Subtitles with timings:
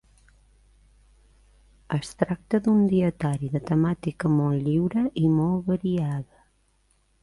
[1.99, 6.47] Es tracta d’un dietari de temàtica molt lliure i molt variada.